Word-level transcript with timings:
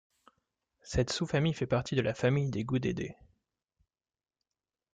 Cette 0.81 1.11
sous-famille 1.11 1.53
fait 1.53 1.67
partie 1.67 1.93
de 1.95 2.01
la 2.01 2.15
famille 2.15 2.49
des 2.49 2.63
Goodeidae. 2.63 3.13